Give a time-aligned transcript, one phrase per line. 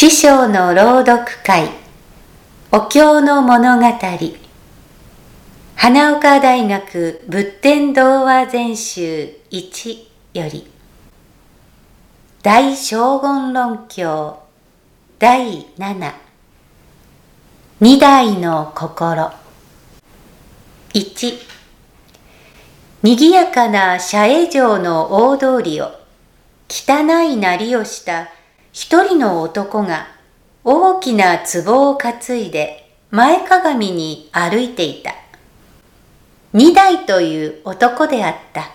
[0.00, 1.68] 師匠の朗読会。
[2.72, 3.84] お経の物語。
[5.76, 9.98] 花岡大学仏典童話全集1
[10.32, 10.66] より。
[12.42, 14.38] 大将軍論教。
[15.18, 16.14] 第7
[17.80, 19.30] 二代の心。
[20.94, 21.38] 1
[23.02, 25.90] にぎやかな社営城の大通りを。
[26.70, 28.39] 汚いなりをした
[28.72, 30.06] 一人の男が
[30.62, 35.14] 大きな壺を担いで前かがみに歩いていた。
[36.52, 38.70] 二代という男であった。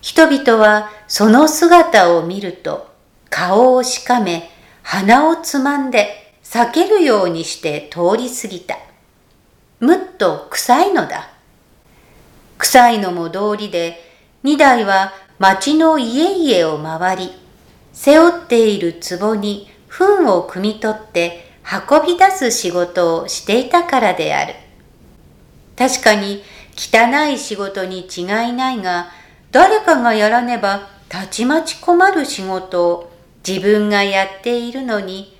[0.00, 2.92] 人々はその姿を見ると
[3.30, 4.50] 顔をしかめ
[4.82, 8.78] 鼻をつまんで避けるようにして通り過ぎた。
[9.80, 11.30] むっと臭いのだ。
[12.58, 13.98] 臭いのも道理で
[14.44, 17.43] 二代は町の家々を回り
[17.94, 21.44] 背負っている壺に糞を汲み取って
[21.90, 24.54] 運び出す仕事をしていたからである。
[25.78, 26.42] 確かに
[26.76, 29.06] 汚い仕事に違いないが、
[29.52, 33.10] 誰かがやらねばたちまち困る仕事を
[33.46, 35.36] 自分がやっているのに、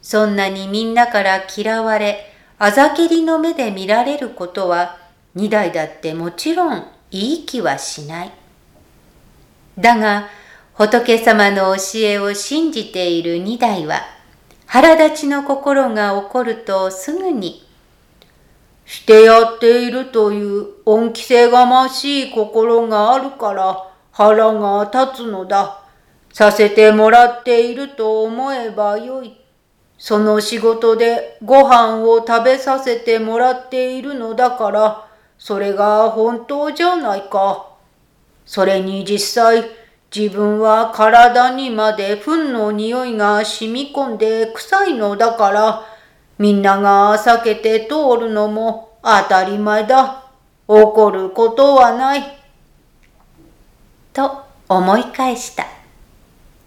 [0.00, 4.96] そんなにみんなから嫌われ、あざけりの目で見られることは、
[5.34, 8.32] 二代だってもちろんいい気はしない。
[9.78, 10.28] だが、
[10.78, 14.02] 仏様の教えを信じている二代は、
[14.64, 17.66] 腹立ちの心が起こるとすぐに、
[18.86, 25.82] してやっているという恩着せがましい心があるから腹が立つのだ。
[26.32, 29.36] させてもらっていると思えばよい。
[29.98, 37.66] その仕事でご飯を食べさせてもらっているのだから、それが本当じゃないか。
[38.46, 39.77] それに実際、
[40.14, 45.84] 自分は体にまで糞の匂いが染み込んで臭いのだから、
[46.38, 50.24] みんなが避けて通るのも当たり前だ。
[50.66, 52.22] 怒ることはない。
[54.12, 55.66] と思い返した。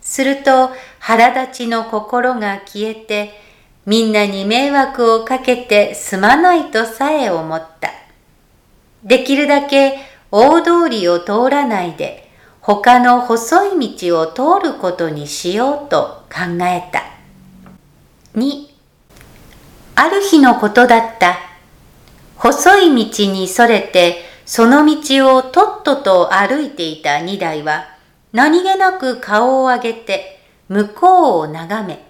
[0.00, 3.40] すると腹立ちの心が消えて、
[3.84, 7.90] みんなに迷惑をかけてすまないとさえ思った。
[9.04, 9.98] できるだけ
[10.30, 12.25] 大通りを通らないで、
[12.66, 17.04] 他の細い道を通ることにしようと考えた。
[18.34, 18.66] 2.
[19.94, 21.38] ある日のことだった。
[22.34, 27.86] 細い道にそれて、その道をとっとと歩いていた二台は、
[28.32, 32.04] 何気なく顔を上げて、向こうを眺め、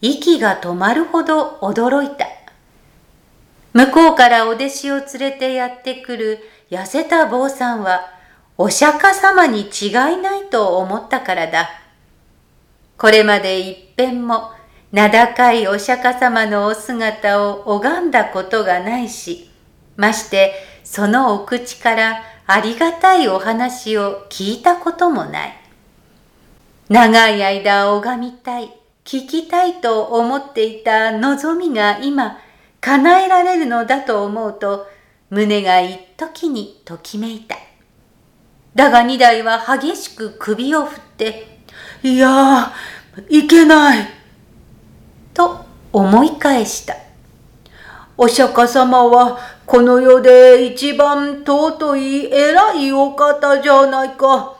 [0.00, 2.26] 息が止まるほど驚いた。
[3.74, 6.38] 向こうからお弟子を連れてやってくる
[6.70, 8.18] 痩せた坊さんは、
[8.62, 11.70] お釈迦様に違いないと思ったからだ。
[12.98, 14.50] これまで一遍も
[14.92, 19.48] 名高いお釈迦様のお姿を拝んだことがないし、
[19.96, 20.52] まして
[20.84, 25.52] そのお口からありがたいお話を聞いたこともない。
[26.90, 28.64] 長い間拝みたい、
[29.06, 32.36] 聞きたいと思っていた望みが今
[32.82, 34.86] 叶えられるのだと思うと
[35.30, 37.69] 胸が一時にときめいた。
[38.74, 41.58] だが二代は激しく首を振って、
[42.02, 42.72] いや
[43.28, 44.08] いけない。
[45.34, 46.94] と思い返した。
[48.16, 54.56] お釈迦様はこの世で一番尊い偉いお方じゃないか。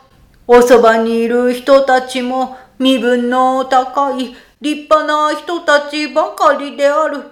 [0.46, 7.22] おそばにいる人たちも身分の高い立派な人たちばかりである。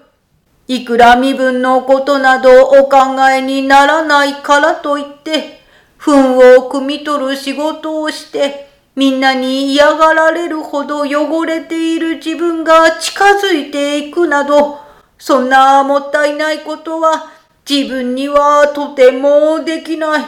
[0.69, 2.99] いくら身分のことなどお考
[3.31, 5.57] えにならないからといって、
[5.98, 14.78] 糞を汲み取る仕事をして、みんなに嫌がられるほど汚れている自分が近づいていくなど、
[15.19, 17.31] そんなもったいないことは
[17.69, 20.25] 自分にはとてもできない。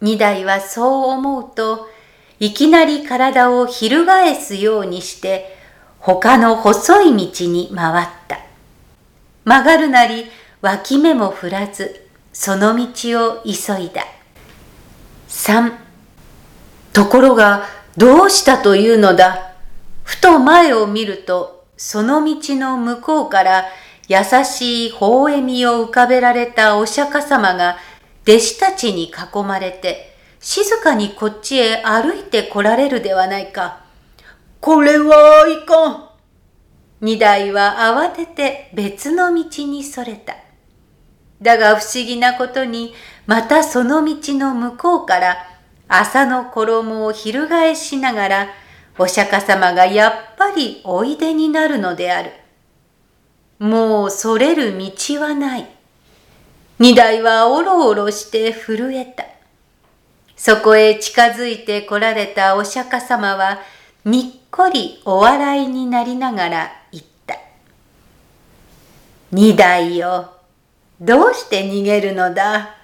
[0.00, 1.88] 二代はそう思うと、
[2.40, 5.56] いきなり体を翻すようにして、
[6.00, 8.40] 他の細い道に回った。
[9.44, 10.26] 曲がるなり
[10.60, 12.01] 脇目も振らず、
[12.32, 14.04] その道を急いだ。
[15.28, 15.78] 三、
[16.92, 17.64] ところが
[17.96, 19.54] どうしたというのだ。
[20.04, 23.64] ふと前を見ると、その道の向こうから
[24.08, 27.76] 優しい微笑みを浮かべられたお釈迦様が
[28.22, 33.80] 弟子たちに囲まれて、静かにこっちへ歩いて来られるではないか。
[34.60, 36.08] これはいかん。
[37.00, 40.41] 二代は慌てて別の道にそれた。
[41.42, 42.94] だが不思議なことに、
[43.26, 45.36] またその道の向こうから、
[45.88, 48.48] 朝の衣を翻しながら、
[48.98, 52.32] お釈迦様がやっぱりおいでになるのである。
[53.58, 55.68] もうそれる道はない。
[56.78, 59.24] 二台はおろおろして震えた。
[60.36, 63.60] そこへ近づいて来られたお釈迦様は、
[64.04, 67.38] にっこりお笑いになりながら言った。
[69.30, 70.32] 二台よ、
[71.04, 72.76] どうして逃げるのだ？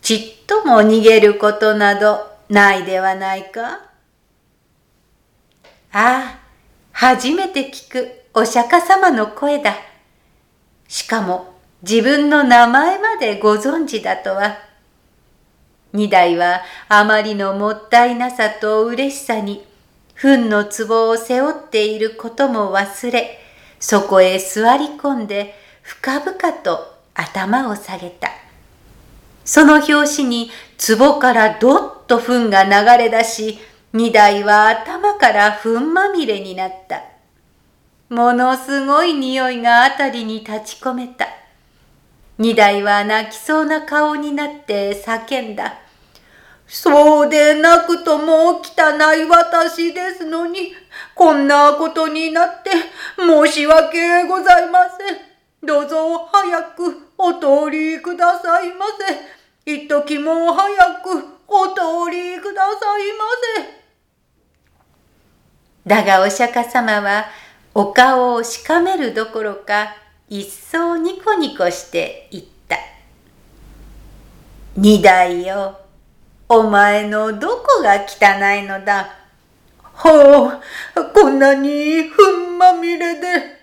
[0.00, 3.90] ちっとも逃げることなどないではないか？
[5.92, 6.38] ああ、
[6.92, 9.76] 初めて聞くお釈迦様の声だ。
[10.88, 11.52] しかも
[11.82, 14.56] 自分の名前までご存知だとは。
[15.92, 19.62] 二代はあまりのもったいなさと嬉しさに、
[20.14, 23.38] 糞の壺を背負っていることも忘れ、
[23.78, 26.32] そこへ座り込んで深々
[26.62, 28.30] と頭を下げた。
[29.44, 30.50] その拍子に
[30.98, 33.58] 壺からどっと糞が流れ出し、
[33.92, 37.02] 二台は頭から糞まみれになった。
[38.08, 41.26] ものすごい匂いがあたりに立ち込めた。
[42.38, 45.78] 二台は泣きそうな顔になって叫んだ。
[46.66, 48.62] そうでなくとも汚
[49.14, 50.72] い私ですのに、
[51.14, 52.70] こんなことになって
[53.18, 55.31] 申し訳ございません。
[55.64, 58.86] どうぞ早くお通りくださいま
[59.64, 59.72] せ。
[59.72, 61.10] 一時も早く
[61.46, 63.24] お通りくださいま
[65.84, 65.88] せ。
[65.88, 67.26] だがお釈迦様は
[67.74, 69.94] お顔をしかめるどころか
[70.28, 72.76] 一層ニコニコして言った。
[74.76, 75.78] 二代よ、
[76.48, 79.14] お前のどこが汚いのだ。
[79.80, 80.10] ほ
[80.48, 80.60] う、
[81.14, 83.61] こんなにふんまみれで。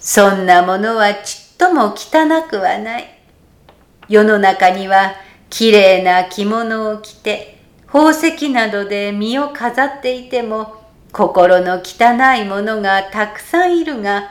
[0.00, 3.18] そんなものはちっとも汚くはない。
[4.08, 5.12] 世の中には
[5.50, 10.76] きれいな着物を着て宝石などで身を飾っていても
[11.12, 14.30] 心の汚いものがたくさんいるが、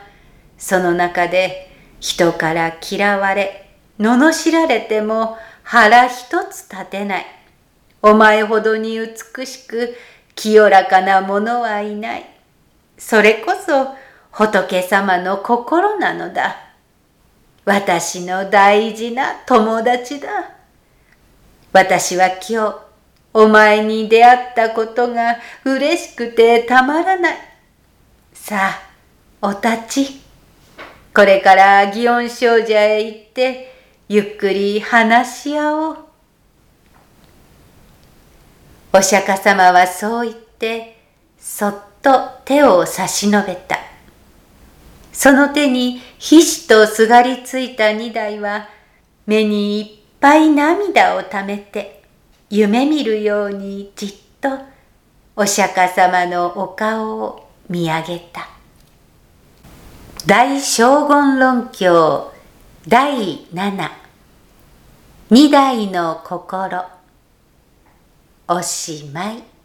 [0.57, 1.69] その中で
[1.99, 3.69] 人から嫌われ、
[3.99, 7.25] 罵られても腹一つ立てない。
[8.01, 9.95] お前ほどに美しく
[10.35, 12.25] 清らかな者はいない。
[12.97, 13.95] それこそ
[14.37, 16.57] 仏様の心なのだ。
[17.65, 20.51] 私の大事な友達だ。
[21.73, 22.75] 私は今日、
[23.33, 27.37] お前に出会ったことが嬉しくてたまらない。
[28.31, 28.81] さあ、
[29.41, 30.21] お立ち。
[31.15, 33.73] これから祇園少女へ行って、
[34.07, 35.97] ゆっくり話し合おう。
[38.93, 40.95] お釈迦様はそう言って、
[41.39, 42.11] そっと
[42.45, 43.86] 手を差し伸べた。
[45.17, 48.69] その手にひしとすがりついた二代は、
[49.25, 49.87] 目にいっ
[50.19, 52.03] ぱい涙をためて、
[52.51, 54.47] 夢見るようにじっと
[55.35, 58.47] お釈迦様のお顔を見上げた。
[60.27, 62.31] 大将軍論教
[62.87, 63.89] 第7
[65.31, 66.85] 二代の心
[68.47, 69.56] おしまい。